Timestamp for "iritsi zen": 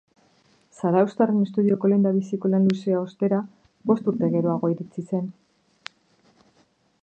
4.75-5.29